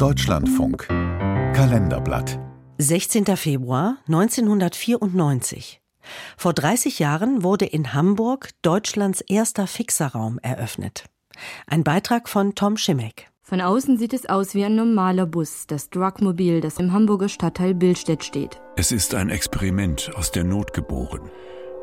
[0.00, 2.40] Deutschlandfunk Kalenderblatt
[2.78, 3.36] 16.
[3.36, 5.82] Februar 1994.
[6.38, 11.04] Vor 30 Jahren wurde in Hamburg Deutschlands erster Fixerraum eröffnet.
[11.66, 13.26] Ein Beitrag von Tom Schimek.
[13.42, 17.74] Von außen sieht es aus wie ein normaler Bus, das Drugmobil, das im Hamburger Stadtteil
[17.74, 18.58] Billstedt steht.
[18.76, 21.30] Es ist ein Experiment aus der Not geboren.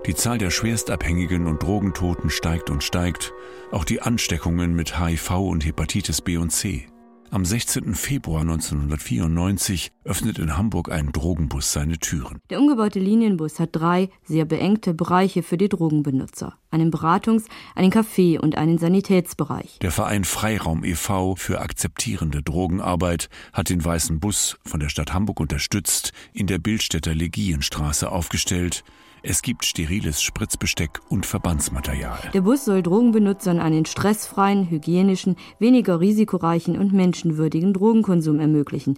[0.08, 3.32] Die Zahl der Schwerstabhängigen und Drogentoten steigt und steigt,
[3.72, 6.88] auch die Ansteckungen mit HIV und Hepatitis B und C.
[7.30, 7.94] Am 16.
[7.94, 12.39] Februar 1994 öffnet in Hamburg ein Drogenbus seine Türen.
[12.50, 16.57] Der umgebaute Linienbus hat drei sehr beengte Bereiche für die Drogenbenutzer.
[16.71, 19.78] Einen Beratungs-, einen Café- und einen Sanitätsbereich.
[19.82, 21.36] Der Verein Freiraum e.V.
[21.36, 27.14] für akzeptierende Drogenarbeit hat den weißen Bus von der Stadt Hamburg unterstützt, in der Bildstädter
[27.14, 28.86] Legienstraße aufgestellt
[29.24, 32.31] es gibt steriles Spritzbesteck und Verbandsmaterial.
[32.34, 38.98] Der Bus soll Drogenbenutzern einen stressfreien, hygienischen, weniger risikoreichen und menschenwürdigen Drogenkonsum ermöglichen.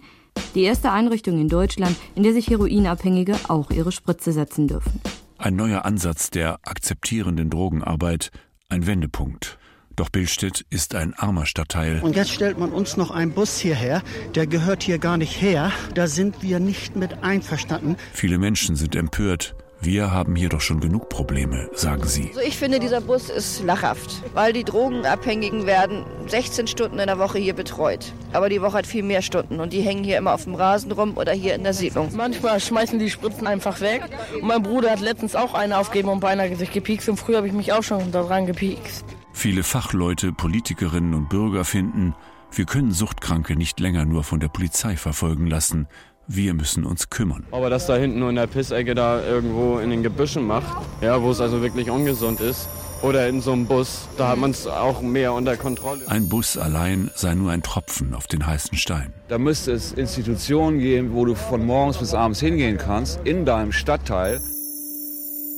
[0.54, 5.00] Die erste Einrichtung in Deutschland, in der sich Heroinabhängige auch ihre Spritze setzen dürfen.
[5.38, 8.30] Ein neuer Ansatz der akzeptierenden Drogenarbeit,
[8.68, 9.58] ein Wendepunkt.
[9.96, 12.00] Doch Billstedt ist ein armer Stadtteil.
[12.02, 14.02] Und jetzt stellt man uns noch einen Bus hierher,
[14.34, 15.72] der gehört hier gar nicht her.
[15.94, 17.96] Da sind wir nicht mit einverstanden.
[18.12, 19.54] Viele Menschen sind empört.
[19.82, 22.28] Wir haben hier doch schon genug Probleme, sagen sie.
[22.28, 27.18] Also ich finde, dieser Bus ist lachhaft, weil die Drogenabhängigen werden 16 Stunden in der
[27.18, 28.12] Woche hier betreut.
[28.34, 30.92] Aber die Woche hat viel mehr Stunden und die hängen hier immer auf dem Rasen
[30.92, 32.10] rum oder hier in der Siedlung.
[32.14, 34.02] Manchmal schmeißen die Spritzen einfach weg.
[34.34, 37.46] Und mein Bruder hat letztens auch eine aufgegeben und beinahe sich gepiekst und früher habe
[37.46, 39.06] ich mich auch schon daran gepiekst.
[39.32, 42.14] Viele Fachleute, Politikerinnen und Bürger finden,
[42.52, 45.86] wir können Suchtkranke nicht länger nur von der Polizei verfolgen lassen.
[46.32, 47.42] Wir müssen uns kümmern.
[47.50, 51.20] Aber das da hinten nur in der Pissecke da irgendwo in den Gebüschen macht, ja,
[51.20, 52.68] wo es also wirklich ungesund ist,
[53.02, 56.06] oder in so einem Bus, da hat man es auch mehr unter Kontrolle.
[56.06, 59.12] Ein Bus allein sei nur ein Tropfen auf den heißen Stein.
[59.26, 63.72] Da müsste es Institutionen geben, wo du von morgens bis abends hingehen kannst, in deinem
[63.72, 64.40] Stadtteil.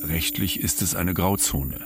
[0.05, 1.85] Rechtlich ist es eine Grauzone.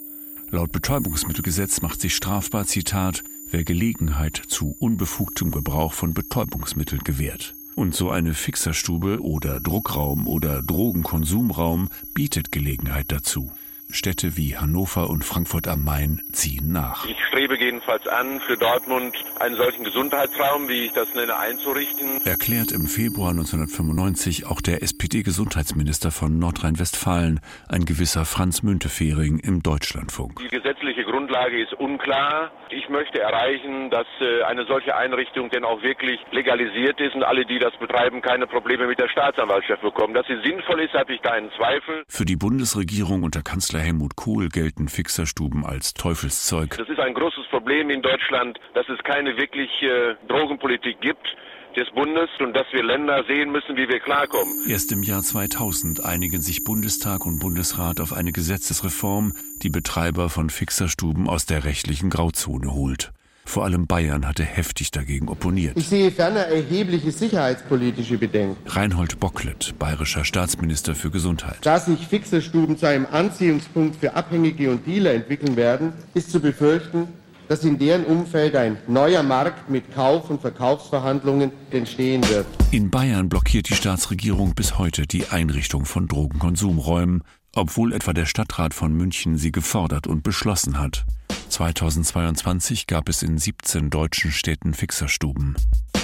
[0.50, 7.57] Laut Betäubungsmittelgesetz macht sich strafbar, Zitat, wer Gelegenheit zu unbefugtem Gebrauch von Betäubungsmitteln gewährt.
[7.78, 13.52] Und so eine Fixerstube oder Druckraum oder Drogenkonsumraum bietet Gelegenheit dazu.
[13.90, 17.06] Städte wie Hannover und Frankfurt am Main ziehen nach.
[17.06, 22.26] Ich strebe jedenfalls an, für Dortmund einen solchen Gesundheitsraum, wie ich das nenne, einzurichten.
[22.26, 27.40] Erklärt im Februar 1995 auch der SPD-Gesundheitsminister von Nordrhein-Westfalen,
[27.70, 30.40] ein gewisser Franz Müntefering im Deutschlandfunk.
[30.40, 32.52] Die gesetzliche Grundlage ist unklar.
[32.70, 37.46] Ich möchte erreichen, dass äh, eine solche Einrichtung denn auch wirklich legalisiert ist und alle,
[37.46, 40.14] die das betreiben, keine Probleme mit der Staatsanwaltschaft bekommen.
[40.14, 42.04] Dass sie sinnvoll ist, habe ich keinen Zweifel.
[42.08, 46.76] Für die Bundesregierung unter Kanzler Kanzler Helmut Kohl gelten Fixerstuben als Teufelszeug.
[46.78, 51.28] Das ist ein großes Problem in Deutschland, dass es keine wirkliche Drogenpolitik gibt
[51.76, 54.68] des Bundes und dass wir Länder sehen müssen, wie wir klarkommen.
[54.68, 60.50] Erst im Jahr 2000 einigen sich Bundestag und Bundesrat auf eine Gesetzesreform, die Betreiber von
[60.50, 63.12] Fixerstuben aus der rechtlichen Grauzone holt.
[63.48, 65.78] Vor allem Bayern hatte heftig dagegen opponiert.
[65.78, 68.58] Ich sehe ferner erhebliche sicherheitspolitische Bedenken.
[68.70, 71.58] Reinhold Bocklet, bayerischer Staatsminister für Gesundheit.
[71.62, 77.08] Da sich Fixerstuben zu einem Anziehungspunkt für Abhängige und Dealer entwickeln werden, ist zu befürchten,
[77.48, 82.46] dass in deren Umfeld ein neuer Markt mit Kauf- und Verkaufsverhandlungen entstehen wird.
[82.72, 87.24] In Bayern blockiert die Staatsregierung bis heute die Einrichtung von Drogenkonsumräumen,
[87.56, 91.06] obwohl etwa der Stadtrat von München sie gefordert und beschlossen hat.
[91.50, 95.56] 2022 gab es in 17 deutschen Städten Fixerstuben.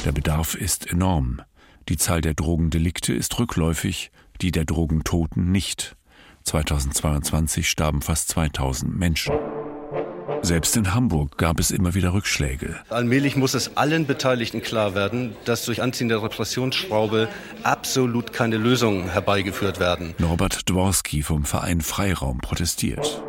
[0.05, 1.41] Der Bedarf ist enorm.
[1.89, 4.11] Die Zahl der Drogendelikte ist rückläufig,
[4.41, 5.95] die der Drogentoten nicht.
[6.43, 9.35] 2022 starben fast 2000 Menschen.
[10.41, 12.75] Selbst in Hamburg gab es immer wieder Rückschläge.
[12.89, 17.29] Allmählich muss es allen Beteiligten klar werden, dass durch Anziehen der Repressionsschraube
[17.63, 20.15] absolut keine Lösungen herbeigeführt werden.
[20.17, 23.23] Norbert Dworski vom Verein Freiraum protestiert.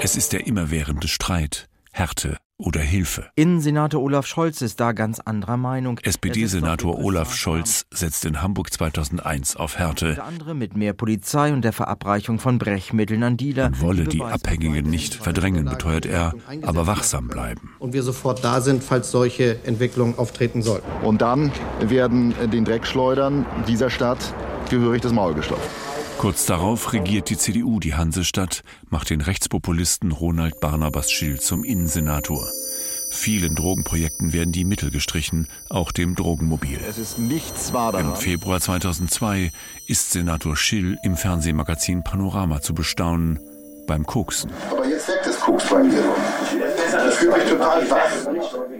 [0.00, 3.30] Es ist der immerwährende Streit, Härte oder Hilfe.
[3.34, 5.98] Innensenator Olaf Scholz ist da ganz anderer Meinung.
[5.98, 10.10] SPD-Senator Olaf Scholz setzt in Hamburg 2001 auf Härte.
[10.10, 13.70] Unter anderem mit mehr Polizei und der Verabreichung von Brechmitteln an Dealer.
[13.70, 16.32] Man wolle die Abhängigen nicht verdrängen, beteuert er,
[16.62, 17.72] aber wachsam bleiben.
[17.80, 20.88] Und wir sofort da sind, falls solche Entwicklungen auftreten sollten.
[21.04, 21.50] Und dann
[21.80, 24.32] werden den Dreckschleudern dieser Stadt
[24.70, 25.68] gehörig das Maul gestopft.
[26.18, 32.44] Kurz darauf regiert die CDU die Hansestadt, macht den Rechtspopulisten Ronald Barnabas Schill zum Innensenator.
[33.10, 36.80] Vielen Drogenprojekten werden die Mittel gestrichen, auch dem Drogenmobil.
[36.88, 38.10] Es ist nichts wahr daran.
[38.10, 39.52] Im Februar 2002
[39.86, 43.38] ist Senator Schill im Fernsehmagazin Panorama zu bestaunen
[43.86, 44.50] beim Koksen.
[44.70, 46.02] Aber jetzt weg das Koks bei mir.
[46.92, 48.77] Das fühlt mich total wach.